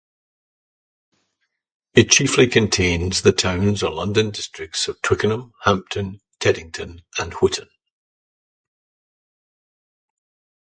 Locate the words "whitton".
7.33-7.69